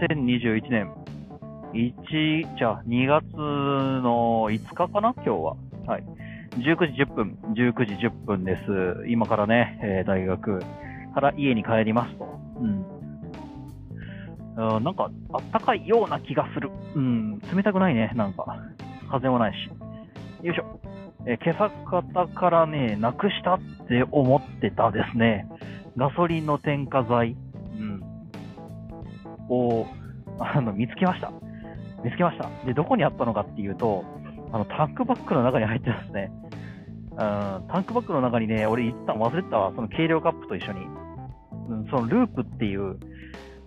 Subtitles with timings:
[0.00, 0.92] 2021年
[1.72, 5.56] 1、じゃあ2月の5日かな今日は。
[5.86, 6.04] はい。
[6.56, 9.08] 19時10分、19時10分です。
[9.08, 10.60] 今からね、えー、大学
[11.14, 12.24] から家に帰りますと。
[12.60, 12.66] う
[14.80, 14.84] ん。
[14.84, 16.70] なんか、あったかいような気がする。
[16.94, 18.46] うん、冷たくないね、なんか。
[19.10, 19.68] 風もないし。
[20.46, 20.80] よいしょ。
[21.26, 21.70] えー、今朝
[22.02, 25.48] 方からね、なくしたって思ってたですね。
[25.96, 27.36] ガソリンの添加剤。
[29.48, 29.86] を、
[30.38, 31.32] あの、見つけました。
[32.04, 32.48] 見つけました。
[32.66, 34.04] で、どこにあったのかっていうと、
[34.52, 36.30] あの、タンクバッグの中に入ってますね。
[37.12, 39.72] うん、タンクバッグの中にね、俺一旦忘れてたわ。
[39.74, 40.86] その軽量カップと一緒に。
[41.68, 42.98] うん、そのループっていう、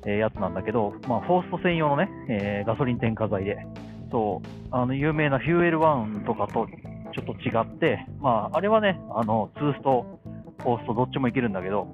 [0.06, 3.66] えー、やつなんだけど、まあ、フォースト専用のね、えー、ガソリン添加剤で。
[4.12, 6.68] そう、あの、有名なフューエル1とかと
[7.14, 10.20] ちょっと違って、まあ、あれはね、あの、ツースト、
[10.60, 11.92] フォーストどっちもいけるんだけど、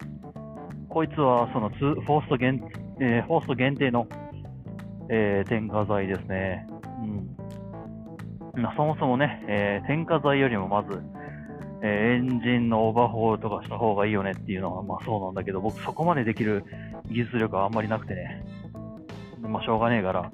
[0.89, 2.61] こいつはそのツーフォースト限、
[2.99, 4.07] えー、フォースト限定の、
[5.09, 6.67] えー、添加剤ですね。
[8.55, 8.75] うん。
[8.75, 11.01] そもそもね、えー、添加剤よりもまず、
[11.85, 16.63] えエンジンのオーバーホールとかした方がいいよねっていうのは、まあそうなんだけど、僕そこまでできる
[17.09, 18.45] 技術力はあんまりなくてね。
[19.41, 20.31] まあしょうがねえから、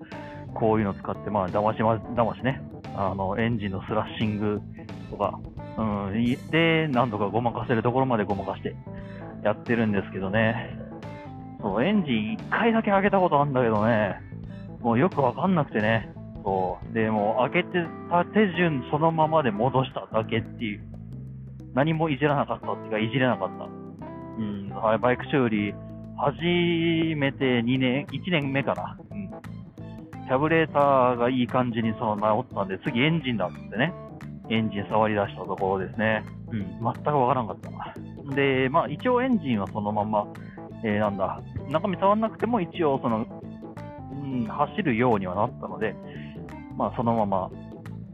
[0.54, 2.62] こういうの使って、まあ騙しま、騙しね、
[2.96, 4.62] あの、エンジンのフラッシング
[5.10, 5.40] とか、
[5.78, 8.76] うん、で、なんとかごまかせるところまでごまかして
[9.44, 10.79] やってるんですけどね。
[11.62, 14.22] そう、エンジン1回だけ開けたことあるんだけどね、
[14.82, 16.12] もうよくわかんなくてね。
[16.44, 16.94] そう。
[16.94, 20.82] で、もう開けてた手順そのままで戻しただけっていう。
[21.74, 23.66] 何もいじらなかったっていうか、いじれなかった。
[23.66, 25.74] うん、はいバイク修理、
[26.18, 28.98] 始めて2年、1年目かな。
[29.12, 29.30] うん。
[30.26, 33.94] キャブレーターがいい感じにその直ったんで、次エンジンだってね。
[34.50, 36.24] エンジン触り出したところですね。
[36.52, 37.94] うん、全くわからんかったな。
[38.36, 40.26] で、まあ一応エンジンはそのまま、
[40.84, 43.26] えー、なんだ、中身触んなくても一応その、
[44.12, 45.96] うん、走るようにはなったので、
[46.78, 47.52] まあそのまま、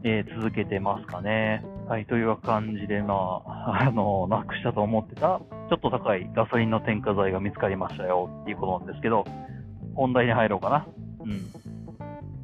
[0.04, 1.64] えー、続けてますかね。
[1.88, 9.24] はい、という感じで、まあ、 あの、なくしたと思ってた、ちょっと高いガソリンの添加剤が見つかりましたよっていうことなんですけど、
[9.94, 10.86] 本題に入ろうかな。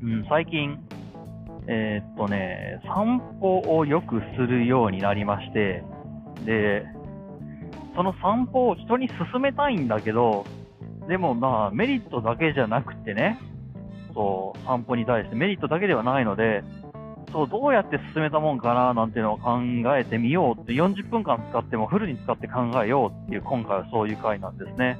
[0.02, 0.14] うん。
[0.14, 0.78] うん、最近、
[1.66, 5.82] えー、っとね、散歩をよくするようになりまして、
[6.44, 6.86] で、
[7.94, 10.44] その散歩を人に勧めたいんだけど、
[11.08, 13.38] でもまあ、メリットだけじゃなくてね、
[14.14, 16.62] そう、散歩に対してメリットだけではないので、
[17.32, 19.58] そう、どうやって進めたもんかななんていうのを考
[19.97, 24.98] えてみようって、40分間使ってもフルに使って考えようっていう、今回はそういう回なんですね。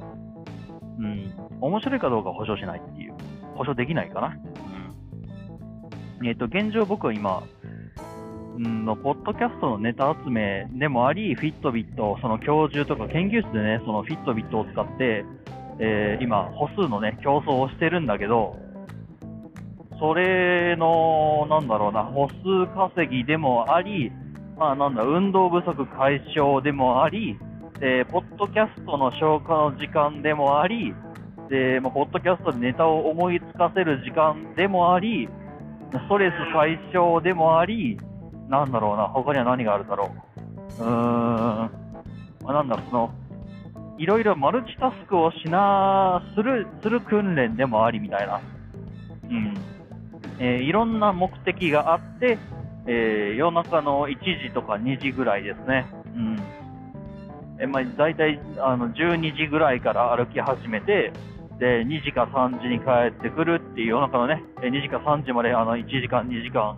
[0.99, 1.33] うん。
[1.61, 3.13] 面白いかどうか保証しないっていう。
[3.55, 4.35] 保証できないかな。
[6.19, 6.27] うん。
[6.27, 7.43] えっ、と、現状僕は今、
[8.57, 15.25] んの、ポッドキャストのネタ集めでもあり、フィットビット、その教授とか研究室でね、そのフィットビットを使って、
[15.79, 18.57] えー、今、歩数のね、競争をしてるんだけど、
[19.99, 24.11] それの、なんだろうな、歩数稼ぎでもあり、
[24.57, 27.37] まあなんだ、運動不足解消でもあり、
[27.79, 30.93] で、ポッドキャストの消化の時間でもあり、
[31.49, 35.27] で、まあ、ポッドキャストでネタを思いつかせる時間でもあり、
[35.91, 37.97] ストレス解消でもあり、
[38.53, 40.11] なんだろうな、他には何があるだろ
[40.79, 40.83] う。
[40.83, 41.69] うーん、ま
[42.49, 43.11] あ、なんだろ、その、
[43.97, 48.41] いろいろマルチタスクをしな、する、する訓練でもありみたいな。
[49.27, 49.53] うん。
[50.37, 52.37] えー、いろんな目的があって、
[52.85, 55.87] えー、夜中の1時とか2時ぐらいですね。
[56.15, 56.37] うん。
[57.59, 61.11] えー、まあ、大体、あの、12時ぐらいから歩き始めて、
[61.57, 66.77] で、2時か3時に帰ってくるっていう夜中のね、2時か3時まで、あの、1時間、2時間、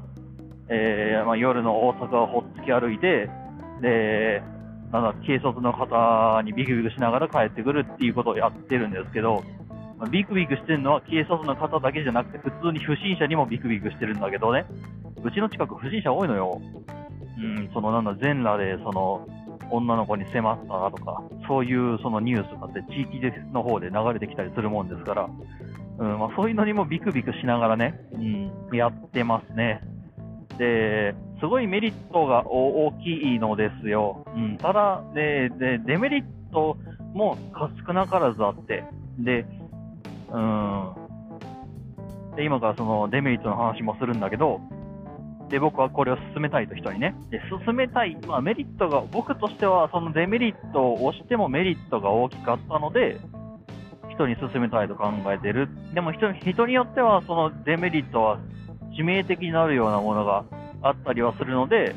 [0.70, 3.30] えー、まあ、夜の大阪をほっつき歩いて、
[3.82, 4.42] で、
[4.92, 9.44] なん、軽率の方にビクビクしながら帰ってくるっていうことをやってるんですけど、
[10.12, 14.66] ビクビクしてるのは警察の方だけじゃなくて、普通に不審者にもビクビクしてるんだけどね、
[15.24, 16.62] うちの近く不審者多いのよ。
[17.38, 19.28] うん、そのなんだ、全裸で、その、
[19.72, 23.20] 女の子に迫ったとか、そういうそのニュースがって地域
[23.52, 25.30] の方で流れてきたりするもんですから、
[25.98, 29.82] うんまあ、そういうのにもビクビクしながらね、うん、やってますね。
[30.58, 34.26] で、すごいメリットが大きいのですよ。
[34.36, 35.50] うん、ただで、
[35.86, 36.78] デメリット
[37.14, 37.38] も
[37.86, 38.84] 少なからずあって、
[39.20, 39.46] で、
[40.32, 40.94] うん。
[42.36, 44.62] で、今からそのデメリットの話もするんだけど、
[45.50, 47.16] で、僕はこれを進めたいと人にね。
[47.30, 53.20] で、進めたい、まあメリットが、僕としてはそのデメリットを押してもメリットが大きかったので、
[54.10, 55.70] 人に進めたいと考えてる。
[55.94, 58.40] でも人人によってはそのデメリットは
[58.98, 60.46] 致命的になるようなものが
[60.82, 61.96] あったりはするので、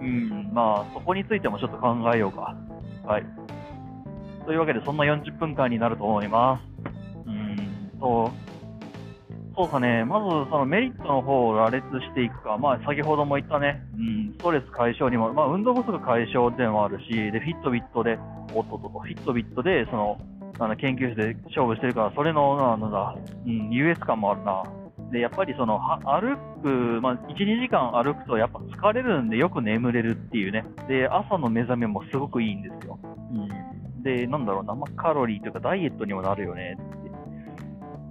[0.00, 2.56] うん、まあそこについてもちょっと考えようか。
[3.04, 3.24] はい。
[4.44, 6.78] というわけでそんな40分間になると思います。
[7.98, 8.30] と、
[9.56, 18.18] そうかね、まずそのメリットの方を羅列していくか、まあ、先ほども言ったね、うん、ストレス解消にも、まあ、運動不足解消でもあるし、で、フィットビットで、
[18.54, 20.20] おっとっとと、フィットビットで、その、
[20.60, 23.16] あの研究室で勝負してるから、それの、なんだ、
[23.46, 24.62] うん、優越感もあるな。
[25.10, 30.64] で、やっぱりその、歩く、まあ、1、2時間歩くとやっぱ疲れるんでよく眠れるっていうね。
[30.86, 32.98] で、朝の目覚めもすごくいいんですよ。
[33.32, 34.02] うん。
[34.02, 37.08] で、なんだろうな、まあ、カロリーというかダイエットにもなるよねって。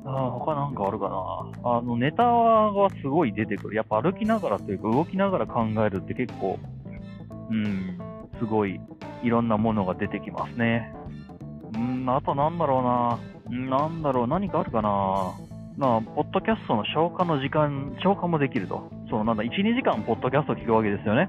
[0.05, 1.15] ああ、他なんかあるかな。
[1.63, 3.75] あの、ネタはすごい出てくる。
[3.75, 6.57] やっぱ歩きながらというか動きながら考えるって結構、
[7.49, 7.99] うん、
[8.39, 8.79] すごい
[9.23, 10.93] いろんなものが出てきますね。
[11.75, 13.77] うん、あとなんだろうな。
[13.79, 15.33] なんだろう、何かあるかな。
[15.77, 18.89] まあ、ポッドキャストの消化の時間、消化もできると。
[19.11, 21.27] そのなんだ、1、2時間ポッドキャスト聞くわけですよね。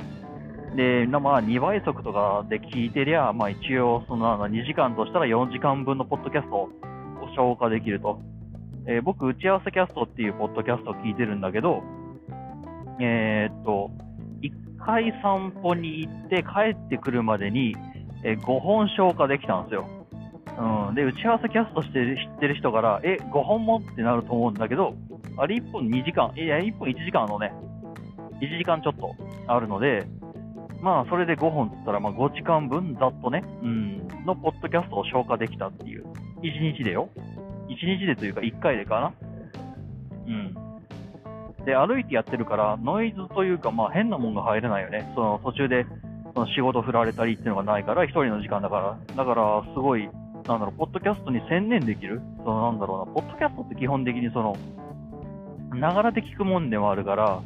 [0.74, 6.70] で、まあ、2倍速とかで聞いてりゃ、まあ一応、その2時間としたら4時間分のポッドキャストを
[7.36, 8.20] 消化できると。
[8.86, 11.82] えー、僕、打ち合わせキャストっていうポッドキャストを聞いてるんだけど、
[13.00, 13.90] えー、っと、
[14.40, 14.50] 1
[14.82, 17.76] 回散歩に行って帰ってくるまでに、
[18.24, 19.97] えー、5本消化できたんですよ。
[20.58, 24.94] うん、で、打ち合わせキャストして知ってる人から、え、5本もってなると思うんだけど、
[25.36, 27.52] あれ1本2時間、いや、1本1時間のね、
[28.40, 29.14] 1時間ちょっと
[29.46, 30.04] あるので、
[30.80, 36.04] まあ、それで5本って言ったら、まあ、5時間分、ざっとね、うん、のポッドキャストを消化できたっていう、
[36.42, 37.08] 1日でよ。
[37.68, 39.12] 1日でというか、1回でかな。
[40.26, 40.54] うん。
[41.64, 45.10] で、歩いてやってるから、ノイズというか、まあ、変なもんが入れないよね。
[45.14, 45.86] その途中で、
[46.34, 49.14] その仕事振られたりっていうのがないから、1人の時間だから。
[49.16, 50.08] だから、すごい、
[50.48, 52.22] なんだろう、ポッドキャストに専念できる？
[52.38, 54.56] そのなんだろうな、ポッドキャストって基本的にその、
[55.74, 57.42] ながらで聞くもんでもあるから、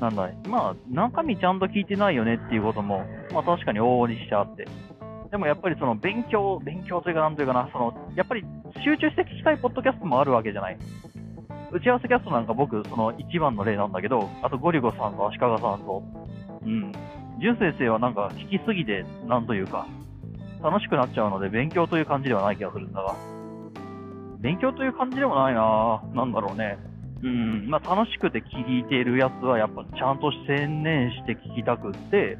[0.00, 4.66] なんだ、まあ、中身ちゃんと聞いてないよねっていうことも、まあ確かに往々にしてあって。
[5.30, 8.44] でもやっぱりその勉強、勉強というかなんというかな、その、やっぱり
[8.84, 10.78] 集中して聞きたいポッドキャストもあるわけじゃない。
[11.70, 16.02] 打ち合わせキャストなんか僕、その一番の例なんだけど、あとゴリゴさんと足利さんと、
[16.64, 16.92] うん。
[17.40, 19.86] 淳先生はなんか聞きすぎて、なんというか、
[20.62, 23.14] 楽しくなっちゃうので、勉強という感じではない気がするんだが。
[24.40, 26.78] 勉強という感じでもないななんだろうね。
[27.22, 32.38] うん、まあ楽しくて聞いてるやつはやっぱちゃんと専念して聞きたくって、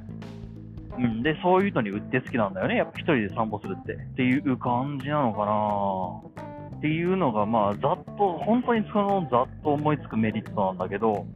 [0.99, 2.77] うん、で、そういうのに売って好きなんだよね。
[2.77, 3.95] やっぱ一人で散歩するって。
[3.95, 11.27] っていう感じなのかなっていうのが、まあ、ざっと、本当にそのざっと思いつくメリットなんだけど、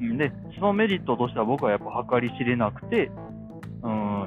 [0.00, 3.10] で、そのメリットとしては僕はやっぱ計り知れなくて、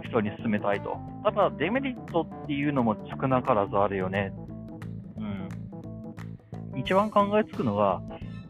[0.02, 0.98] 人に勧めたいと。
[1.24, 4.34] ただ、デメリットっていうのも少なからずあるよね。
[5.18, 6.80] うん。
[6.80, 8.02] 一番考えつくのが、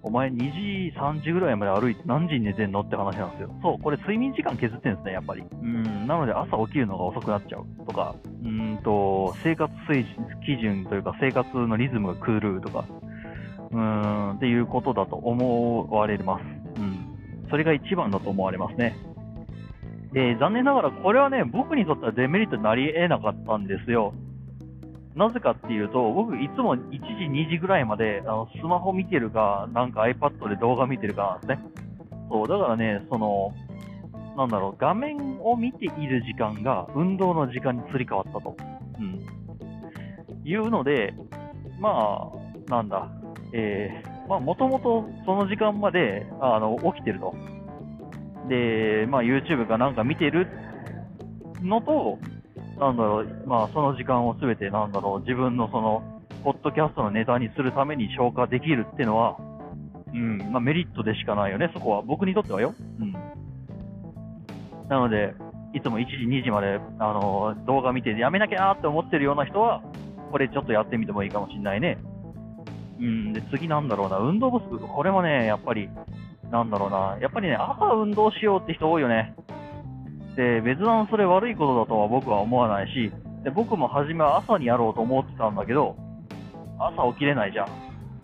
[0.04, 3.50] お前2時、3時ぐらいまで歩いて何時に寝てんのって話なんですよ。
[3.62, 5.44] そう、これ睡眠時間削ってんですね、やっぱり。
[5.62, 10.06] うん、なので朝起きるのが遅くなっちゃうとか、うんと、生活水
[10.46, 12.86] 基準というか生活のリズムが狂うとか、
[13.72, 16.44] うん、っていうことだと思われます。
[16.80, 17.48] うん。
[17.50, 18.96] それが一番だと思われますね。
[20.18, 24.16] で、残念ながらこれはね、僕にとってはデメリットになり得なかったんですよ。
[25.14, 26.98] なぜかっていうと、僕いつも1時、
[27.30, 31.84] 2時ぐらいまであのスマホ見てるか、なんか iPad で動画見てるかなんですね。
[32.32, 33.54] そう、だからね、その、
[34.36, 38.58] なんだろう、画面を見ている時間が運動の時間にすり替わったと。
[39.00, 39.22] うん。
[40.44, 41.14] いうので、
[41.80, 42.32] ま
[42.68, 43.08] あ、なんだ、
[43.54, 47.36] えー、まあ、もともとその時間まで、あの、起きてると。
[48.48, 50.48] で、まあ、YouTube かなんか見てる
[51.62, 52.20] のと、
[52.80, 59.38] なんだろう、まあ、その時間をすべて、なんだろう、自分のその、ポッドキャストのネタにするために消化できるっていうのは、
[60.14, 62.02] うん、まあ、メリットでしかないよね、そこは。
[62.02, 62.74] 僕にとってはよ。
[63.00, 63.12] うん。
[64.88, 65.34] なので、
[65.74, 69.82] いつも1時、2時まで、あの、動画見てやめなきゃなって思ってるような人は、
[70.32, 71.98] これちょっとやってみてもいいかもしんないね。
[73.00, 74.80] うん、で、次なんだろうな、運動不足。
[74.80, 75.90] これもね、やっぱり、
[76.52, 79.36] なんだろうな、やっぱりね、朝運動しようって人多いよね。
[80.36, 83.12] で、別段それ悪いことだとは僕は思わないし、
[83.44, 85.96] で僕も初めは朝にやろうと思ってたんだけど、
[86.80, 87.68] 朝起きれないじゃん。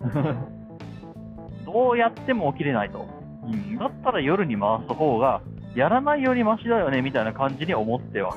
[1.66, 3.06] どうやっても起きれないと。
[3.44, 5.40] うん、だったら夜に回す方が、
[5.74, 8.34] やらないよりマシだよね、みたいな感じに思っては。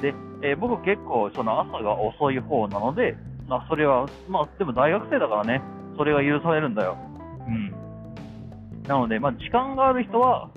[0.00, 0.12] で、
[0.42, 3.16] えー、僕結構その朝が遅い方なので、
[3.48, 5.62] まあそれは、まあでも大学生だからね、
[5.96, 6.96] それが許されるんだよ。
[7.46, 7.83] うん。
[8.88, 10.50] なので、まあ時間がある人は、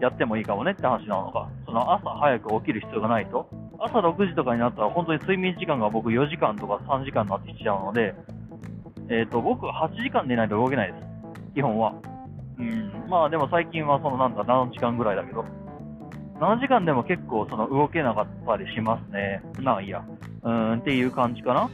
[0.00, 1.50] やってもいいかもねって話なのか。
[1.66, 3.48] その朝早く起きる必要がないと。
[3.78, 8.14] 朝6時とかになったら本当に睡眠時間が僕4時間とか3時間になってきちゃうので、
[9.08, 11.54] え、ー、と、僕は8時間寝ないと動けないです。
[11.54, 11.94] 基本は。
[12.58, 13.08] うん。
[13.08, 15.44] まあでも最近はそのなんだ、7時間ぐらいだけど。
[16.40, 19.42] 7時間でも結構その動けなかったりしますね。
[19.60, 20.02] まあいいや。
[20.42, 21.68] うんっていう感じかな。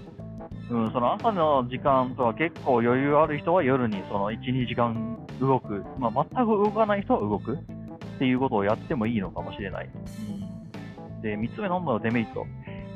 [0.68, 9.90] うん、その朝の時間とは結構余裕ある人は夜にその1、2時間動く、まあ、全く動かない人は動くっていうことをやってもいいのかもしれない。
[9.90, 12.46] うん、で、3つ目ののデメリット。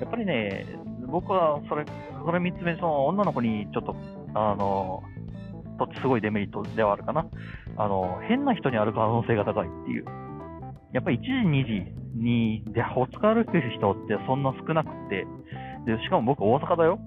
[0.01, 0.67] やっぱりね、
[1.07, 1.85] 僕はそれ、
[2.25, 3.95] それ3つ目、その女の子にちょっと、
[4.35, 5.03] あの、
[5.79, 7.27] とってすごいデメリットではあるかな。
[7.77, 10.05] あの、変な人にある可能性が高いっていう。
[10.93, 15.27] やっぱり1時、2時に、で、ほつか歩く人ってそんな少なくて、
[15.87, 16.99] で、しかも僕大阪だよ。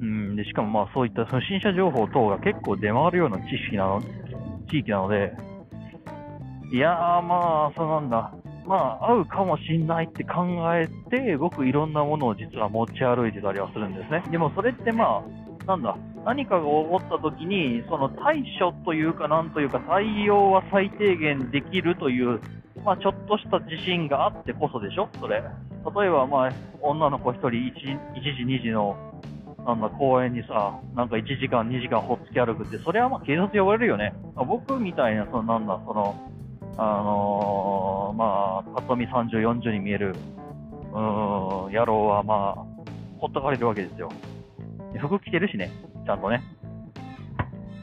[0.00, 4.02] うん、で、しかもまあそういった不審者情報等が結構出回るような知識なの、
[4.70, 5.32] 地域なので、
[6.72, 8.32] いやーまあ、そうなんだ。
[8.66, 14.24] まあ、合うかもしんないって考えて、僕いろんなものを実は持ち歩いてたりはするんですね。
[14.30, 22.40] でもそれってまあ、なんだ、何かが起こった時に、その対処というか、なんというか、対応は最低限できるという、
[22.84, 25.36] まあ、ちょっとした自信があってこそでしょ、それ。
[25.36, 26.50] 例えば、まあ、
[26.82, 27.72] 女の子1人 1,
[28.14, 28.96] 1時、2時の
[29.66, 34.14] なんだ、公園にさ、なんか1時間、2時間ほっつき歩くって、それはまあ警察呼ばれるよね。
[34.36, 36.14] あ僕みたいな、そのなんだ、その、
[36.78, 40.14] あのー、まあ、ぱと見30、40に見える、
[40.92, 42.82] うん、野郎はまあ、
[43.18, 44.08] ほっとかれるわけですよ。
[45.00, 45.72] 服着てるしね、
[46.06, 46.44] ちゃんとね。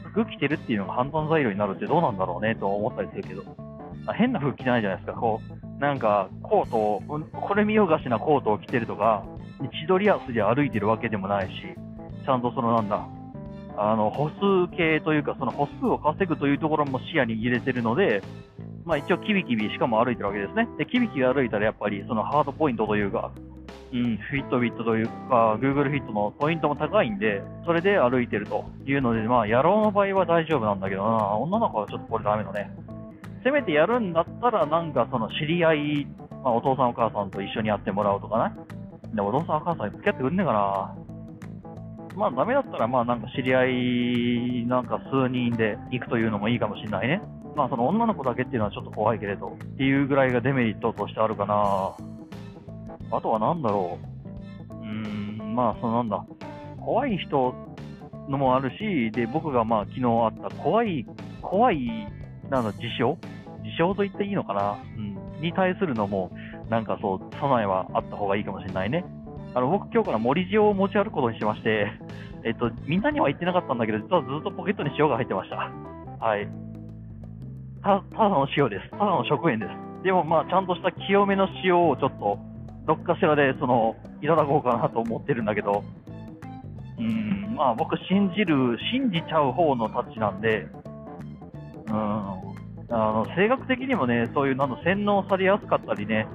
[0.04, 3.42] 服着てるっていうのが判断材料になるってどうなんだろうねと思ったりするけど。
[4.06, 5.18] あ変な服着てないじゃないですか。
[5.18, 9.24] こう、なんか、コートを、これ見よがしなコートを着てるとか、
[9.60, 11.52] 千鳥足で歩いてるわけでもないし、
[12.24, 13.06] ちゃんとそのなんだ、
[13.76, 18.22] あの、歩数計というか、その歩数を稼ぐというところも視野に入れてるので、
[18.84, 20.68] まあ一応キビキビしかも歩いてるわけですね。
[20.78, 23.32] で、キビキビ歩いたらやっぱりそのハードポイントというか、
[23.92, 32.70] うん、フィットビットというか、Google フィットのポイントも高いんで、それで歩いてるというので、まあ野郎の場合は大丈夫なんだけどな、女の子はちょっとこれダメだね。
[33.42, 36.06] せめてやるんだったら、なんかその知り合い、
[36.42, 38.54] まあ、お父さんお母さんと一緒にやってもらうとかね。
[39.14, 40.96] でもお父さんお母さん付き合ってくんねえかな。
[42.16, 47.22] まあダメだったら、まあなんか知り合い、なんか数人で行くというのもいいかもしれないね。
[47.56, 51.54] まあその女の子だけっていうのはちょっと怖いけれど、っていうぐらいがデメリットとしてあるかな。
[53.10, 53.98] あとはなんだろ
[54.70, 54.74] う。
[54.74, 56.24] うーん、まあそのなんだ。
[56.80, 57.54] 怖い人
[58.28, 61.06] のもあるし、で、僕がまあ昨日あった怖い、
[61.42, 61.86] 怖い、
[62.50, 63.16] なんだ、事象？
[63.62, 64.76] 事象と言っていいのかな？
[64.96, 65.40] うん。
[65.40, 66.30] に対するのも、
[66.68, 69.04] なんかそう、備えはあった方がいいかもしれないね。
[69.54, 71.92] あの、僕今日から森塩を持ち歩くことにしまして、
[72.44, 75.70] えっと、みんなには言ってなかったんだけど、実はずっとポケットに塩が入ってました。
[76.20, 76.48] はい。
[77.82, 78.90] た、ただの塩です。
[78.90, 80.04] ただの食塩です。
[80.04, 82.38] でもまあ、ちゃんとした清めの塩をちょっと、
[82.86, 85.82] どっかしらで、その、いただこうかなと思ってるんだけど、
[86.98, 90.66] うん、まあ僕信じる、信じちゃう方のたちなんで、
[91.88, 92.32] うん、あ
[92.88, 96.26] の、性格的にもね、そういう、なの、洗脳されやすかったりね、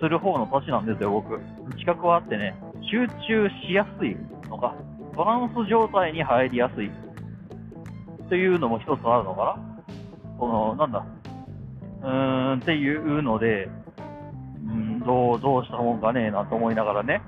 [0.00, 1.40] する方の年なんですよ、僕。
[1.78, 2.54] 資格はあってね、
[2.90, 4.16] 集中しやすい
[4.48, 4.74] のか、
[5.16, 6.90] バランス状態に入りやすい
[8.28, 9.76] というのも一つあるのかな
[10.38, 11.04] この、なんだ、
[12.02, 13.68] うーんっていうので、
[14.66, 17.22] うん、どう、どうしたもんかねえなと思いながらね、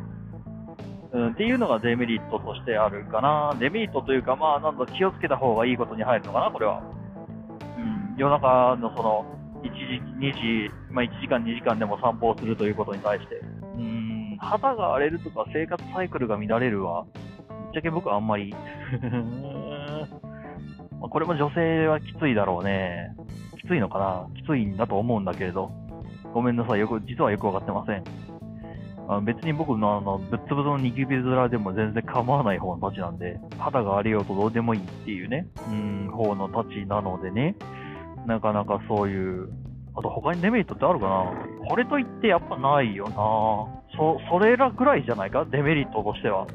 [1.13, 3.55] うん、っていうのがデメリットとしてあるかな。
[3.59, 6.83] デメリットというか、まあ、なんだ、気をつけた方がいいことに入るのかな、これは。
[7.79, 13.41] うん、夜中のその、1時、2時、まあ、1時間、2時間でも散歩をするということに対して、
[13.77, 17.15] うん、肌が荒れるとか生活サイクルが乱れるは、ぶっ
[17.75, 18.55] ちゃけ僕はあんまり
[21.01, 23.15] まこれも女性はきついだろうね。
[23.61, 25.71] きついのかなきついんだと思うんだけれど。
[26.35, 26.81] ごめんなさい。
[26.81, 28.03] よく、実はよくわかってません。
[29.11, 37.57] あ別に僕のあの、ぶっつぶつのニキビ面でも全然構わない方の立ちなんで、肌が荒れようとどうでもいいっていうね、うん、方の立ちなのでね。
[38.27, 39.49] なかなかそういう、
[39.97, 41.69] あと他にデメリットってあるかな？
[41.69, 43.17] これといってやっぱないよな
[43.97, 45.45] そ、それらぐらいじゃないか？
[45.45, 46.47] デメリットとしては。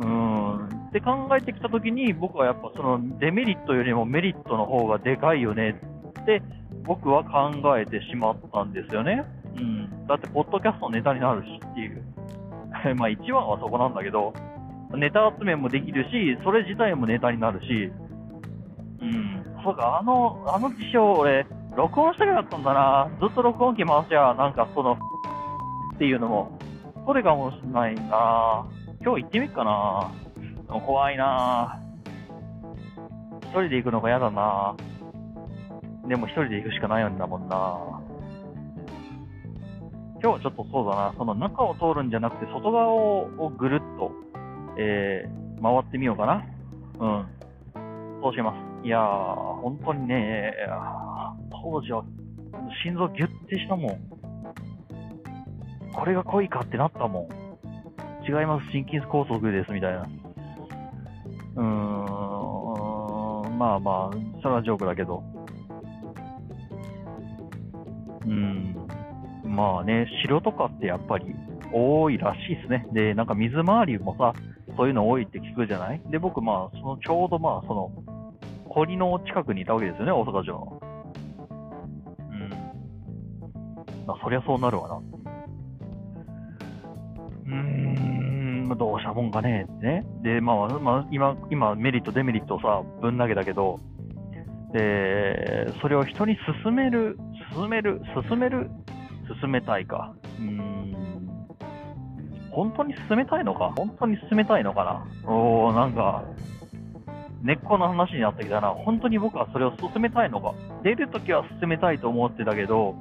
[0.00, 0.66] うん。
[0.88, 5.80] って考えてきたときに、僕はやっぱそのデメリットよりもメリットの方がでかいよね
[6.20, 6.42] って
[6.84, 9.24] 僕は考えてしまったんですよね。
[9.56, 10.06] うん。
[10.06, 12.02] だって、ポッドキャストネタになるしっていう。
[12.96, 14.32] まあ一番はそこなんだけど、
[14.94, 17.90] ネタ集めもできるし、それ自体もネタになるし、
[19.06, 19.62] うん。
[19.62, 21.46] そうか、あの、あの事象俺、
[21.76, 23.08] 録音したくなったんだな。
[23.20, 26.58] ずっと録音機回しゃ、なんかその、っていうのも、
[27.04, 28.66] これかもしんないな。
[29.00, 30.10] 今日行ってみっかな。
[30.80, 31.80] 怖いな。
[33.42, 34.74] 一人で行くのが嫌だな。
[36.08, 37.56] でも一人で行くしかないんだもんな。
[40.22, 44.10] 今日はちょっとそうだな、その中を通るんじゃなくて、外側をぐるっと、
[44.78, 46.44] えー、回ってみようかな。
[46.98, 47.26] うん。
[48.22, 48.65] そうします。
[48.82, 50.52] いやー、本当にね、
[51.50, 52.04] 当時は
[52.84, 53.96] 心臓ギュッてしたもん。
[55.92, 57.28] これが恋かってなったもん。
[58.24, 60.06] 違います、心筋梗塞です、みたいな。
[61.56, 65.22] うーん、まあまあ、それはジョークだけど。
[68.24, 68.76] うん、
[69.44, 71.34] まあね、城とかってやっぱり
[71.72, 72.86] 多いらしいですね。
[72.92, 74.32] で、なんか水回りもさ、
[74.76, 76.02] そういうの多いって聞くじゃない？
[76.10, 77.90] で、僕、まあ、そのちょうどまあ、その、
[78.76, 80.80] 堀の近くにいたわけですよね、大阪城の。
[82.30, 82.50] うん。
[84.06, 84.96] まあ、そりゃそうなるわな。
[84.96, 90.04] うーん、まあどうしたもんかねってね。
[90.22, 93.80] で、まあ、まあ、今、今、メリット、デメリットをさ、ぶん投げたけど、
[94.74, 97.16] で、それを人に勧める、
[97.54, 98.70] 勧める、勧める、
[99.40, 100.14] 勧めたいか。
[100.38, 100.94] うーん。
[102.50, 103.72] 本当に進めたいのか？
[103.74, 105.30] 本当に進めたいのかな？
[105.30, 106.24] おー、なんか、
[107.42, 108.68] 根っこの話になってきたな。
[108.70, 112.96] 本当に僕はそれを進めたいのか出るときは進めたいと思ってたけど、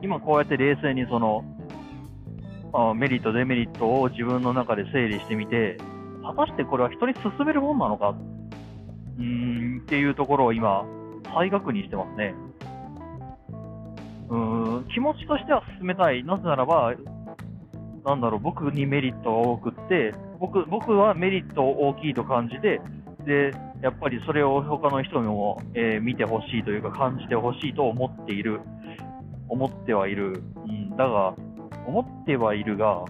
[0.00, 1.44] 今こうやって冷静にその、
[2.72, 5.76] あメリット、デメリットを自分の中で整理してみて、
[6.22, 8.14] 果たしてこれは人に進めるもんなのか？
[9.18, 10.84] うーん、っていうところを今、
[11.34, 12.34] 再確認してますね。
[14.30, 16.24] うーん、気持ちとしては進めたい。
[16.24, 16.94] なぜならば、
[18.06, 22.80] なんだろう、僕にメリットが多くって、僕僕はメリット大きいと感じて、
[23.26, 28.60] で、やっぱりそれを他の人にも、えー見てほしいというか、感じてほしいと思っている。
[29.48, 30.42] 思ってはいる。
[30.66, 31.34] うん、だが、
[31.86, 33.04] 思ってはいるが、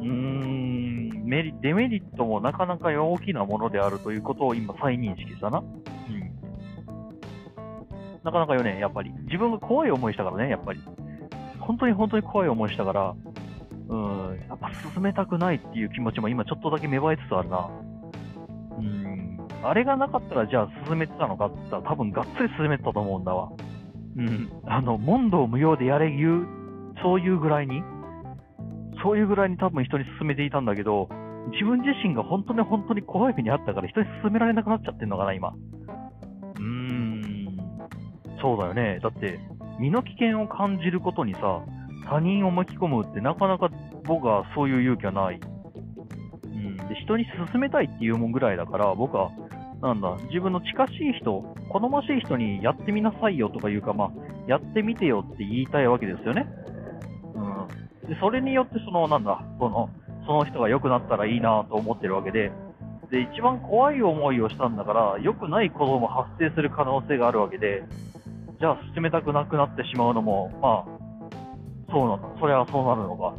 [0.00, 5.58] うーん、メリデメリットもなかなか大きなものであるということを今再認識したな。
[5.58, 5.66] うん。
[8.22, 9.10] なかなかよね、やっぱり。
[9.24, 10.80] 自分が怖い思いしたからね、やっぱり。
[11.58, 13.14] 本当に本当に怖い思いしたから、
[13.88, 17.70] うん、やっぱ進めたくないっていう気持ちも今ちょっとだけ芽生えつつあるな。
[19.60, 23.50] うん、あれがなかったらじゃあ進めてたのかって言ったら多分がっつり進めてたと思うんだわ。
[24.16, 26.46] うん、あの、問答無用でやれ言う、
[27.02, 27.82] そういうぐらいに、
[29.02, 31.08] そういうぐらいに多分人に勧めていたんだけど、
[31.52, 35.48] 自分自身が本当に本当に怖い目にあったから人に勧められなくなっちゃってんのかな、今。
[35.48, 37.58] うーん、
[38.42, 38.98] そうだよね。
[39.02, 39.38] だって、
[39.78, 41.62] 身の危険を感じることにさ、
[42.08, 43.70] 他人を巻き込むってなかなか
[44.04, 45.40] 僕はそういう勇気はない。
[46.44, 49.30] うん、で人に勧めたいっていうもんぐらいだから、僕は、
[49.82, 54.10] なんだ、自分の近しい人、好ましい人にやってみなさいよとかいうか、まあ、
[54.46, 56.46] やってみてよって言いたいわけですよね。
[57.34, 58.08] うん。
[58.08, 59.88] で、それによって、その、なんだ、その、
[60.26, 62.52] その人が良くなったらいいなと思ってるわけで、
[63.10, 67.82] で、一番怖い思いをしたんだから、良くないことも発生する可能性があるわけで、
[68.60, 71.00] じゃあ進めたくなくなってしまうのも、まあ、
[71.90, 72.28] そうなんだ。
[72.38, 73.34] それはそうなるのか。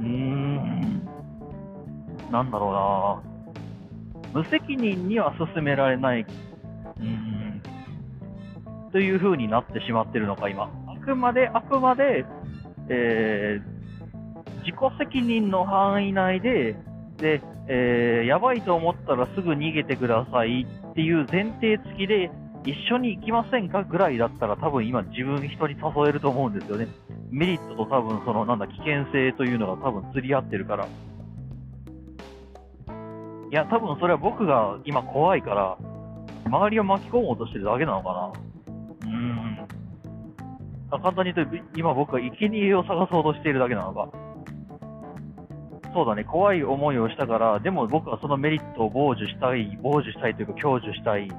[0.00, 1.08] うーん。
[2.32, 3.31] なんだろうな
[4.32, 6.20] 無責任には進められない。
[6.20, 6.26] う。
[8.92, 10.70] という風になってしまってるのか、今。
[10.86, 12.24] あくまで、あくまで、
[12.88, 16.76] えー、自己責任の範囲内で、
[17.16, 22.30] で、えー、やばいと思ったらすぐ逃げてくださいっていう前提付きで、
[22.64, 23.82] 一緒に行きませんか？
[23.82, 26.86] ぐらいだったら多分今自分人に誘えると思うんですよね。
[27.30, 30.86] メリットと多分そのなんだ危険性というのが多分釣り合ってるから。
[33.52, 35.76] いや、多分それは僕が今怖いから、
[36.46, 38.32] 周りを巻き込もうとしてるだけなのか
[39.04, 39.10] な。
[39.10, 39.68] うん。
[40.90, 44.08] 簡単に言うと、今僕は生贄を探そうとしているだけなのか。
[45.92, 51.30] そうだね、怖い思いをしたから、でも僕はそのメリットを傍受したい、傍受したいというか享受したい。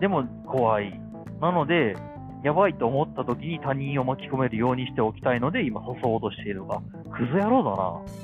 [0.00, 0.98] でも怖い。
[1.42, 1.94] なので、
[2.42, 6.80] やばいと思った時に他人を巻き込めるようにしておきたいので、今誘おうとしているが、
[7.12, 8.23] クズ野郎だな。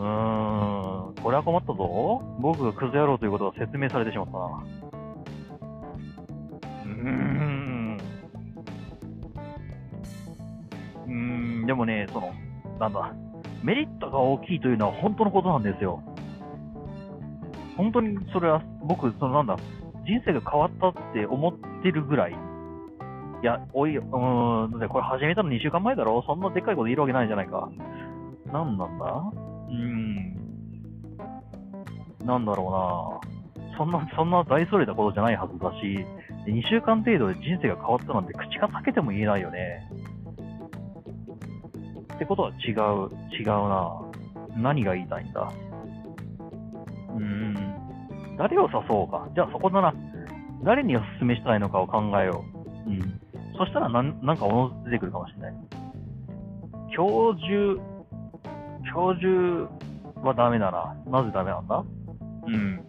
[0.00, 2.22] うーん、これは困ったぞ。
[2.40, 4.46] 僕がクズ野郎ということが説明されてしまったな。
[6.84, 7.98] うーん。
[11.06, 12.32] うーん、でもね、その、
[12.78, 13.12] なんだ、
[13.62, 16.02] メリットが大きいというのは本当のことなんですよ。
[17.76, 19.56] 本当にそれは、僕、そのなんだ、
[20.06, 22.32] 人生が変わったって思ってるぐらい。
[22.32, 27.68] いや、おい、うーん、だってこれ始めたの2週間前だろそんなでっかいこと言えるわけないじゃないか。
[28.50, 29.49] なんなんだ？
[29.70, 30.36] うん。
[32.26, 36.04] なんだろうなそんな、そんな大それたことじゃないはずだし、
[36.46, 39.88] 2週間程度で人生が変わったなんて口が裂けても言えないよね。
[42.14, 44.02] ってことは違う、違うな
[44.56, 45.50] 何が言いたいんだ
[47.14, 48.36] うーん。
[48.36, 49.28] 誰を誘おうか。
[49.34, 49.94] じゃあそこだな。
[50.62, 52.44] 誰にお勧めしたいのかを考えよ
[52.86, 52.90] う。
[52.90, 53.20] うん。
[53.56, 55.54] そしたらなん、なんかおのず出てくるかもしれない。
[56.94, 57.34] 教
[58.90, 59.70] 授、教授
[60.26, 60.96] はダメだな。
[61.06, 61.84] なぜダメなんだ？
[62.46, 62.80] うん。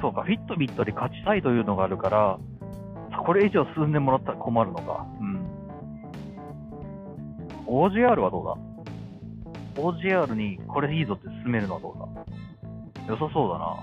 [0.00, 2.38] そうか、フィットビットで勝ちたいというのがあるから、
[3.24, 5.06] これ以上進んでもらったら困るのか。
[5.20, 5.46] うん。
[7.66, 8.44] OGR はどう
[9.76, 13.06] だ？OGR にこれいいぞって勧めるのはどうだ？
[13.08, 13.76] 良さそうだな。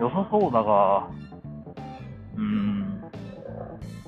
[0.00, 1.08] 良さそうだが、
[2.36, 3.02] うーん、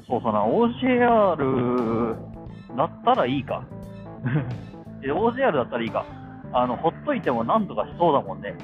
[0.07, 2.29] そうさな、OGR
[2.76, 3.64] だったらいいか。
[5.02, 6.04] OGR だったらいいか。
[6.52, 8.54] あの、ほっといてもなんとかしそうだもんね。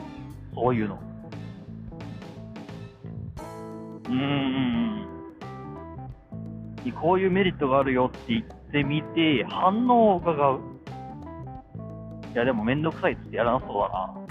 [0.55, 0.99] そういうの。
[4.07, 4.77] うーん。
[7.01, 10.61] こういうメリットがあるよって言ってみて、反応を伺う。
[12.33, 14.27] いや、でもめんどくさいっつってやらなそうだな。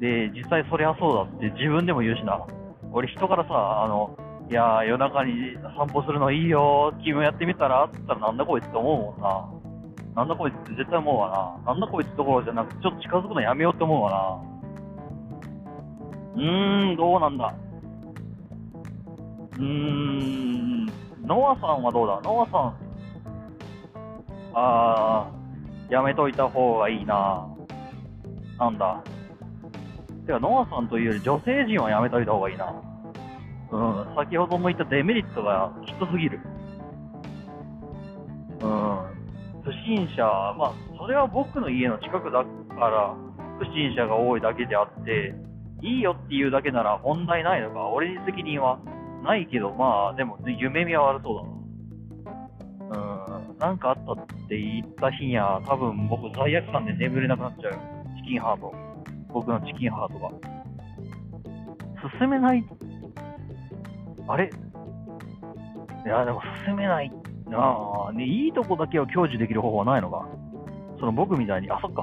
[0.00, 2.46] で、実際そりゃそうだって自分でも言うしな。
[2.92, 4.16] 俺人からさ、あの、
[4.48, 9.48] いやー夜中に散歩するのいいよ君もやってみたらって言ったらなんだこいつって思うもんな。
[10.14, 11.72] なんだこいつって絶対思うわな。
[11.74, 14.42] なんだこいつどころじゃなくて、ちょっと近づくのやめようって思うわ
[16.36, 16.42] な。
[16.42, 17.54] うーん、どうなんだ。
[19.56, 20.86] うーん、
[21.22, 22.20] ノアさんはどうだ？
[22.24, 22.74] ノアさん、
[24.54, 27.46] あー、やめといた方がいいな。
[28.58, 29.02] なんだ。
[30.24, 32.72] てか、ノアさんというより女性陣はやめといた方がいいな。
[33.70, 36.40] うん、先ほども言ったデメリットがきつすぎる。
[38.60, 40.22] うん、不審者、
[40.56, 43.14] まあ、それは僕の家の近くだから、
[43.58, 45.34] 不審者が多いだけであって、
[45.82, 48.78] いいよっていうだけなら問題ないのか、俺に責任は
[49.22, 51.56] ないけど、まあ、でも、夢見は悪そうだな。
[53.48, 57.78] うん、なんかあったって言った日には、多分僕罪悪感で眠れなくなっちゃうよ。
[58.16, 58.72] チキンハート。
[59.32, 60.30] 僕のチキンハートが。
[62.20, 62.64] 進めない
[64.28, 64.50] あれ？
[66.04, 67.12] いや、でも進めない
[67.48, 67.58] な
[68.08, 70.26] あ、ね、いいとこだけを享受できる方法はないのか。
[70.98, 72.02] その僕みたいに、あ、そっか、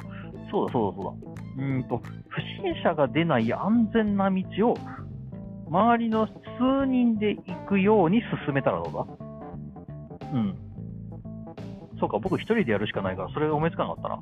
[0.51, 1.63] そうだそうだそうだ。
[1.65, 4.77] うんと、不審者が出ない安全な道を、
[5.67, 9.05] 周りの数人で行くように進めたらどうだ？
[10.33, 10.55] うん。
[11.99, 14.19] そうか、僕一人でやるしかないから、それが思いつかなかったな。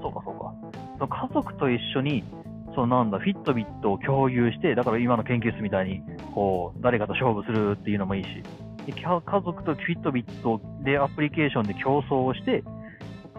[0.00, 0.54] そうか、そうか。
[1.06, 2.24] 家族と一緒に、
[2.74, 6.02] そうなんだ、フィットビットを共有して、だから今の研究室みたいに、
[6.40, 8.28] こう、誰かと勝負するっていうのもいいし、
[8.86, 12.64] 家族とフィットビットでアプリケーションで競争をして、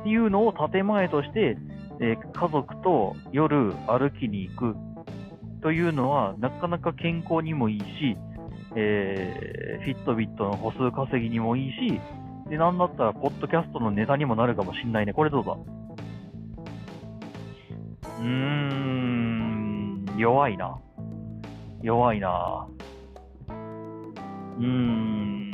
[0.01, 1.57] っていうのを建前として、
[1.99, 4.75] えー、家族と夜歩きに行く
[5.63, 7.85] というのは、なかなか健康にもいいし、
[8.75, 11.99] えー、フィットビットの歩数稼ぎにもいいし、
[12.51, 15.13] で、なんだったら、ポッドキャストのネタにもなるかもしんないね。
[15.13, 20.77] これどうだうーん、弱いな。
[21.81, 22.67] 弱いな。
[24.61, 25.51] うーん、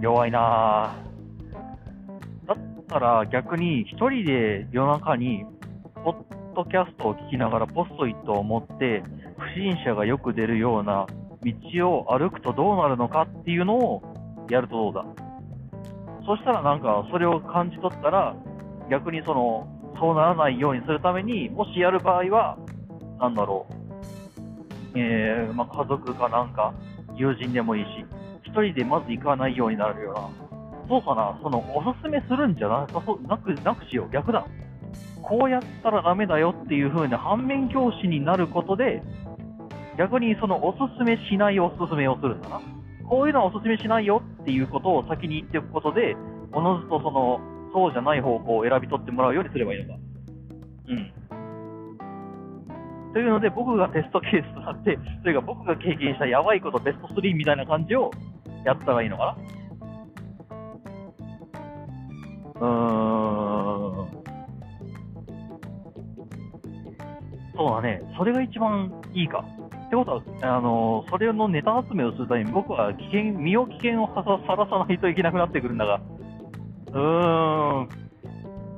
[0.00, 0.94] 弱いな。
[2.46, 5.46] だったら逆に一人で夜中に、
[6.04, 6.16] ポッ
[6.54, 9.02] ドキャストを聞きながらポストイットを持って、
[9.38, 11.06] 不審者がよく出るような
[11.42, 15.06] 道を歩くとどうなるのかっていうのをやるとどうだ。
[16.26, 18.36] そしたらなんかそれを感じ取ったら、
[18.90, 19.66] 逆にその
[19.98, 22.58] そうならないようにするために、もしやる場合は、
[23.18, 23.66] なんだろ
[24.94, 26.74] う、えー、まあ、家族かなんか、
[27.18, 27.88] 友人でもいいし、
[28.44, 30.30] 一人でまず行かないようになるような、
[30.88, 34.46] そうかな、そのおすすめするんじゃなさそうなくなくしよう、逆だ。
[35.22, 39.02] こうやったらダメだよっていう風な反面教師になることで、
[39.98, 42.60] 逆にそのおすすめしないおすすめをするんだな。
[43.08, 46.16] こういうのはおすすめしないよっていうことを先に言っておくことで、
[46.52, 47.40] おのずとその
[47.72, 50.00] そうじゃない方向を選び取ってもらうようにすればいいのか。
[50.88, 51.12] うん。
[53.12, 58.10] というので、僕がテストケースとなって、というか僕が経験したやばいことベスト3みたいな感じを
[58.64, 59.36] やったらいいのかな
[62.60, 64.08] うーん。
[67.56, 68.02] そうだね。
[68.16, 69.44] それが一番いいか。
[69.88, 76.00] ってことは、あのそれのネタ集めをするために僕は危険、身を危険をさらさないといけなくなってくるんだが、
[76.88, 77.88] うーん、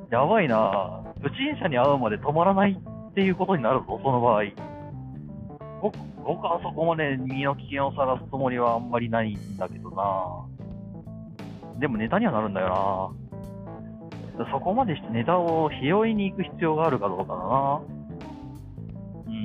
[0.09, 2.79] やばいな不審者に会うまで止まらない
[3.11, 4.43] っていうことになるぞ、その場合。
[5.81, 10.45] 僕僕はそこまで身の危険をさらすつもりはあんまりないんだけどな
[11.79, 13.15] でもネタにはなるんだよ
[14.37, 17.81] なそこまでしてネタを拾いに行く必要があるかどうかだな
[19.27, 19.35] うん。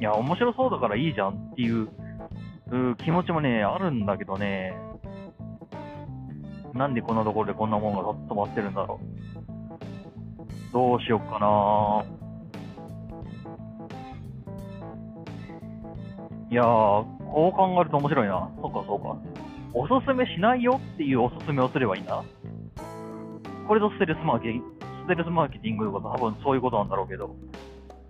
[0.00, 1.88] いや、面白そうだからいいじゃんっていう
[2.96, 4.76] 気持ちもね、あるんだけどね、
[6.74, 10.72] なんでこんなところでこんなもんが止まってるんだろう。
[10.72, 12.04] どうしよっかな。
[16.50, 18.50] いやー、こう考えると面白いな。
[18.60, 19.16] そっかそっか。
[19.72, 22.22] おすすめしないよっていうおすすめをすればいいんだ。
[23.66, 24.64] これとステルスマーケティング、
[25.04, 27.34] ステルスマーケティングとか多分そういうことなんだろうけど。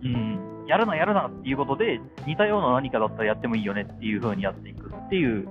[0.03, 0.65] うん。
[0.67, 5.47] やるなやるなっていうことで、似たような何かだったらやってもいいよねっていう風にやっていくっていう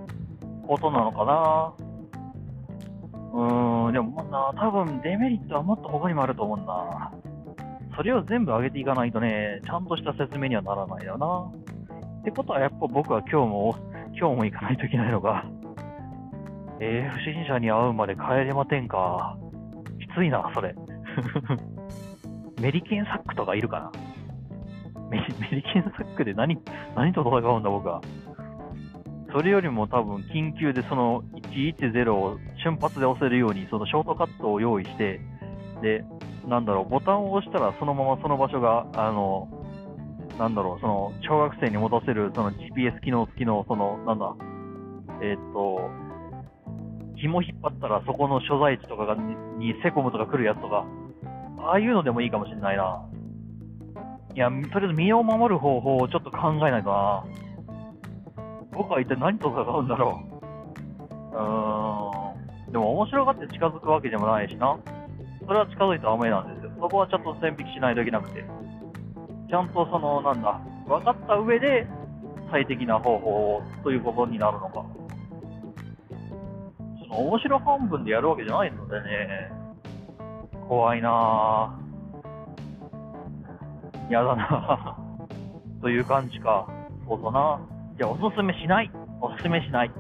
[0.67, 1.73] ことなのかな。
[3.33, 7.13] ううーん、でもな、多分デメリットはもっと他にもあると思うんだ。
[7.97, 11.64] それを全部上げていかないとね、ちゃんとした説明にはならないよな。
[12.25, 13.77] ってことはやっぱ僕は今日も、
[14.19, 15.45] 今日も行かないといけないのが、
[16.81, 19.37] えー、不審者に会うまで帰れませんか。
[20.01, 20.75] きついな、それ。
[22.63, 23.93] メリケンサックとかいるかな
[25.11, 26.59] メメリケンサックで何、
[26.97, 28.01] 何と戦うんだ、僕は。
[29.31, 35.21] それよりも多分、緊急でその110を瞬発で押せるように、そのショートカットを用意して、
[35.83, 36.07] で、
[36.49, 39.47] なんだろう、ボタンを押したらそのままその場所が、あの、
[40.39, 44.35] なんだろう、その、小学生に戻せる、その GPS 機能付きの、その、なんだ、
[45.23, 45.91] えーっと、
[47.17, 50.85] 紐引っ張ったらそこの所在地とかがににセコムとか来るやつとか、
[51.59, 53.07] ああいうのでもいいかもしれないな。
[54.35, 57.25] いや、とりあえず身を守る方法をちょっと考えないとな。
[58.73, 60.21] 僕は一体何と戦うんだろ
[61.33, 61.37] う。
[61.37, 62.73] うーん。
[62.73, 64.77] でも面白がって近づくわけでもないしな。
[65.47, 66.73] それは近づいたらダメなんですよ。
[66.81, 68.45] そこはちゃんと線引きしないといけなくて。
[69.49, 71.87] ちゃんとその、なんだ、分かった上で
[72.51, 74.85] 最適な方法ということになるのか。
[77.01, 79.53] その面白半分でやるわけじゃないのでね。
[80.69, 84.13] 怖いなぁ。
[84.13, 85.05] やだなぁ。
[85.81, 86.67] という感じか。
[87.07, 87.61] そうだな。
[87.99, 88.91] じゃあ、おすすめしない。
[89.21, 89.91] おすすめしない。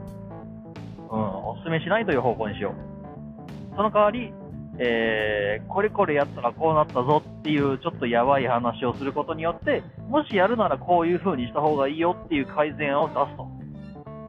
[1.10, 3.76] うん、おすすめしないという方向にしよう。
[3.76, 4.32] その代わり、
[4.78, 13.48] えー、これこれやったらこうなったぞっていうちょっとやばい話をすることによって、もしやるならこういう風にした方がいいよっていう改善を出すと。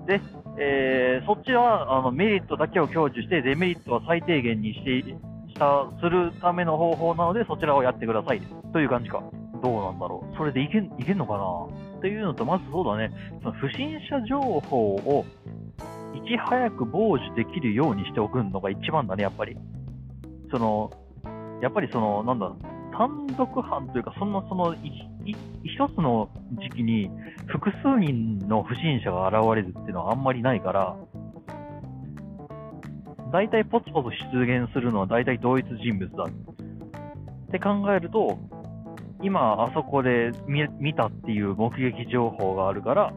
[0.05, 0.21] で、
[0.59, 5.15] えーそっちはあのメリットだけを享受して、デメリットは最低限にしてし
[5.55, 8.41] たするための方法なので、そちらをやってください。
[8.71, 9.23] という感じか。
[9.63, 10.37] どうなんだろう。
[10.37, 15.25] それでいけんいけんのかなっていうのと、まずそうだね、その不審者情報を
[16.13, 19.57] いち早く傍受できるようにしておくのが一番だね、やっぱり。
[20.51, 20.91] その、
[21.61, 22.51] やっぱりその、なんだ、
[22.97, 24.87] 単独犯というか、そんな、その、い
[25.25, 26.29] い一つの
[26.61, 27.09] 時期に
[27.47, 30.95] 複数人の不審者が現れるっていうのはあんまりないから、
[33.31, 36.27] 大体ポツポツ出現するのは大体同一人物だっ
[37.51, 38.37] て考えると、
[39.21, 43.13] 今あそこで見見たっていう目撃情報があるから、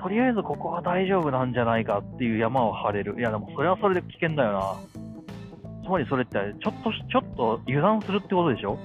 [0.00, 3.16] とりあえずここは大丈夫なんじゃないかっていう山を張れる。
[3.18, 4.93] いやでもそれはそれで危険だよな。
[5.84, 8.78] つまりそれって、ちょっと、ちょっと油断するってことでしょ？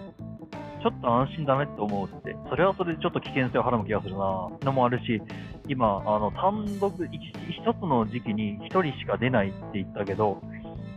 [0.81, 5.21] ちょっと安心だねって思うって、それはそれでちょっと危険性をはらむ気がするなのもあるし、
[5.67, 10.41] 今、あの、単独、一一つの時期に一人しか出ないって言ったけど、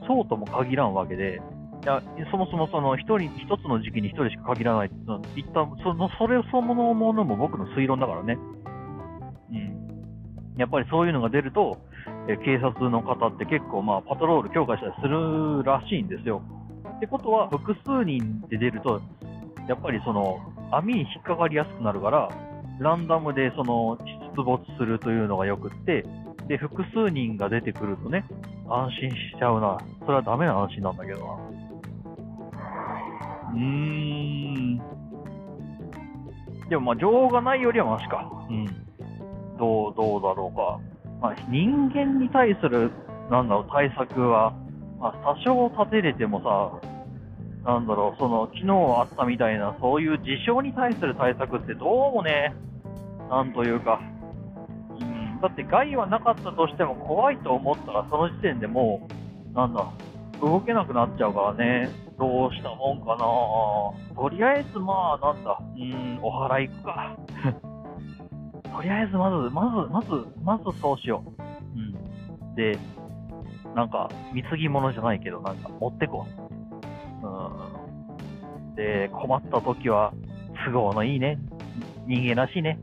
[0.07, 1.41] そうとも限らんわけで、
[1.83, 8.39] いや、そもそもその一人、一つの時期に一人しか限らないっていうのは、一旦、その、それそのものも僕の推論だからね。
[9.51, 10.59] うん。
[10.59, 11.79] やっぱりそういうのが出ると、
[12.29, 16.43] え警察の方って結構まあパトロール強化したりするらしいんですよ。
[16.97, 19.01] ってことは複数人で出ると、
[19.69, 20.39] やっぱりその
[20.71, 22.29] 網に引っかかりやすくなるから、
[22.79, 23.99] ランダムでその
[24.37, 26.05] 出没するというのがよくって、
[26.49, 28.25] で、複数人が出てくるとね、
[28.69, 29.79] 安心しちゃうな。
[30.01, 31.35] それはダメな安心なんだけどな。
[33.53, 34.77] うーん。
[36.69, 38.31] でもまあ情報がないよりはマシか。
[38.49, 38.67] うん。
[39.59, 40.92] どう、どうだろうか。
[41.23, 42.91] まあ、人間に対する、
[43.31, 44.53] なんだろう、対策は、
[44.99, 46.91] まあ、多少立てれてもさ、
[47.65, 52.53] なんだろう、その、昨日あったみたいな、そういう事象に対する対策ってどうもね、
[53.31, 54.01] なんというか、
[55.41, 59.07] だって害はなかったとしても怖いと思ったら、その時点でも
[59.53, 59.87] う、なんだ、
[60.41, 67.17] 動けなくなっちゃうからね、どうしたもんかなとりあえずまあ、なんだ、うん、お祓い行くか。
[68.75, 70.09] とりあえずまず、まず、まず、
[70.43, 71.43] まずそうしよう。
[71.79, 72.55] うん。
[72.55, 72.79] で、
[73.75, 76.27] なんか、貢ぎ物じゃないけど、なんか、持ってこ
[77.23, 77.27] う。
[77.27, 78.75] うん。
[78.75, 80.13] で、困った時は、
[80.65, 81.39] 都合のいいね。
[82.07, 82.79] 人間らしいね。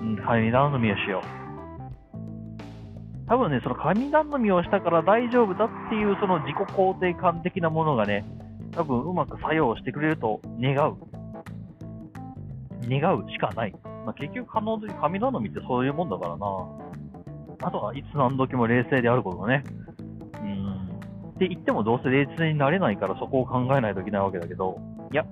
[0.00, 1.44] うん、神頼みをしよう。
[3.26, 8.24] 多分ね、その神頼みをしたから大丈夫だっていう、その自己肯定感的なものがね、
[8.72, 10.96] 多分うまく作用してくれると願う。
[12.88, 13.74] 願うしかない。
[14.04, 16.46] まあ、結局、可能神頼みってそういうもんだからな。
[17.62, 19.64] あとはいつ何時も冷静であることだね。
[20.42, 20.74] うん。
[21.30, 24.78] って言ってもどうせ冷静になれないからそこを考えないといけないわけだけど、
[25.12, 25.24] いや、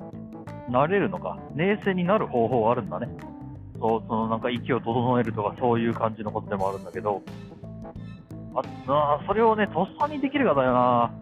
[0.70, 1.38] なれるのか。
[1.54, 3.08] 冷静になる方法はあるんだね。
[3.78, 7.22] そう、そのなんか息を整えるとかそういう感じのことでもあるんだけど、
[8.54, 11.12] あ、あそれをね、とっさにできるかだよな。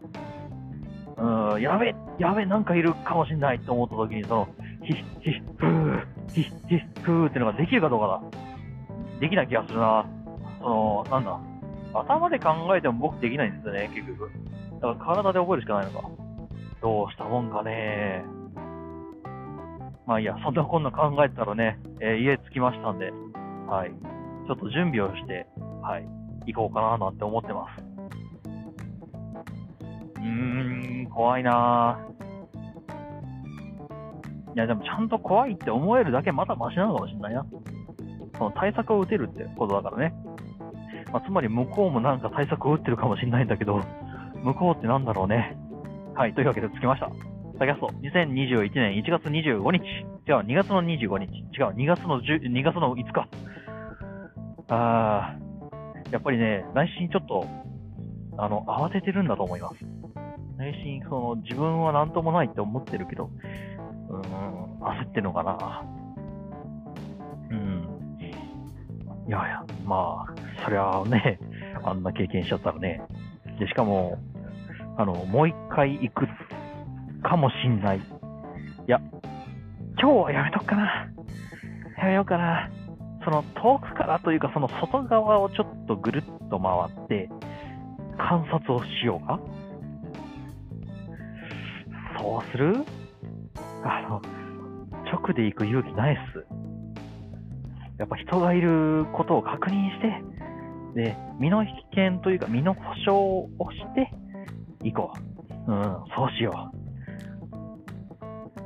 [1.53, 4.49] うん、やべ、やべ、なんかいるかもしんないって思った時に、その、
[4.91, 9.21] ヒッ、ヒッ、ふー、ヒッ、ヒッ、ふーってのができるかどうかだ。
[9.21, 10.05] できない気がするな。
[10.61, 11.41] その、なんだ。
[11.93, 14.31] 頭で考えても僕できないんですよね、結局。
[14.75, 16.09] だから体で覚えるしかないのか。
[16.83, 18.25] どうしたもんかね。
[20.07, 23.13] まあいいや、そんなこんな考えたらね、えー家着きましたんで、
[23.69, 23.91] はい。
[24.47, 25.47] ちょっと準備をして、
[25.83, 27.85] はい、行こうかななんて思ってます。
[30.17, 32.10] うーん、怖いなぁ。
[34.55, 37.47] いや、でもちゃんと怖いって思えるだけまだマシなのかもしれないな。
[38.37, 40.15] その対策を打てるってことだからね。
[41.13, 43.81] まあ、つまり向こうもなんか対策を打ってるかもしれないんだけど、
[44.43, 45.57] 向こうってなんだろうね。
[46.15, 47.11] はい、というわけで着きました。
[47.59, 49.85] タキャスト、2021年1月25日。
[50.27, 51.27] 違う、2月の25日。
[51.59, 53.29] 違う、2月の10、2月の5日。
[54.69, 57.47] あー、やっぱりね、内心ちょっと、
[58.39, 59.85] あの、慌ててるんだと思います。
[60.57, 63.31] 内心、その、自分は何ともないって思ってるけど、
[65.11, 65.83] ってるのかな。
[67.51, 68.17] うん。
[69.29, 71.39] いやいや、まあ、そりゃあね、
[71.85, 73.03] あんな経験しちゃったらね。
[73.59, 74.19] で、しかも、
[74.97, 76.27] あの、もう一回行く
[77.23, 77.99] かもしんない。
[77.99, 78.03] い
[78.87, 79.01] や、
[80.01, 81.09] 今日はやめとくかな。
[81.99, 82.71] やめようかな。
[83.25, 87.29] その遠くからというか、その外側をちょっとぐるっと回って、
[88.17, 89.39] 観察をしようか。
[92.19, 92.85] そうする？
[93.85, 94.23] あの、
[95.13, 96.47] 直で行く勇気ないっす。
[97.99, 100.23] やっぱ人がいることを確認して、
[100.95, 104.11] で、身の危険というか身の保証をして
[104.83, 105.13] 行こ
[105.67, 105.73] う。
[105.73, 105.83] うん、
[106.17, 106.81] そうしよう。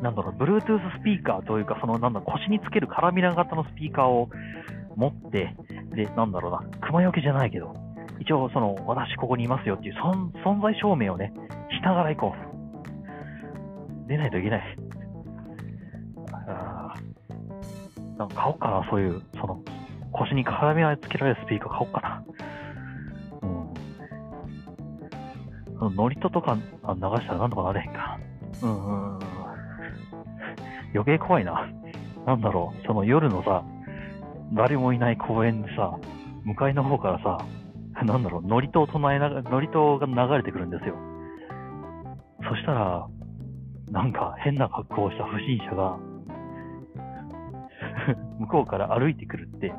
[0.03, 4.29] なんだろう、Bluetooth スピーカーというか、その、なんだ、腰につけるカラビナ型のスピーカーを
[4.97, 5.55] 持って、
[5.95, 7.75] で、なんだろうな、熊よけじゃないけど、
[8.21, 11.33] 一応、その、私ここにいますよっていう存在証明をね、
[11.71, 14.09] しながら行こう。
[14.09, 14.84] 出ないといけない。
[18.18, 19.61] なんか買おうかな、そういう、その、
[20.12, 22.24] 腰にカラビナでつけられるスピーカー買おうかな。
[23.42, 23.74] うん。
[25.79, 28.18] そのノリトとか流したらなんとかなれへんか。
[28.62, 29.18] うんうんうん。
[30.94, 31.68] 余計怖いな。
[32.27, 33.64] なんだろう、その夜のさ、
[34.53, 35.98] 誰もいない公園でさ、
[36.44, 37.38] 向かいの方からさ、
[38.05, 40.94] なんだろう、ノリトを唱えながら、ノリトが流れてくるんですよ。
[42.48, 43.09] そしたら、
[43.90, 45.98] なんか変な格好をした不審者が、
[48.38, 49.73] 向こうから歩いてくるって、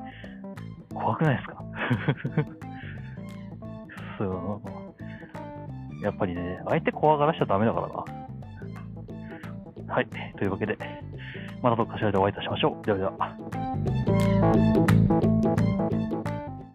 [0.93, 1.63] 怖くないですか？
[4.17, 4.61] そ
[6.01, 6.03] う。
[6.03, 7.93] やっぱりね、相手怖がらしちゃダメだからな。
[9.93, 10.07] はい。
[10.37, 10.77] というわけで、
[11.61, 12.85] またどっかしらでお会いいたしましょう。
[12.85, 13.13] ではでは。